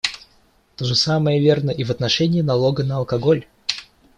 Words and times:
То 0.77 0.83
же 0.85 0.95
самое 0.95 1.39
верно 1.39 1.69
и 1.69 1.83
в 1.83 1.91
отношении 1.91 2.41
налога 2.41 2.83
на 2.83 2.97
алкоголь. 2.97 3.45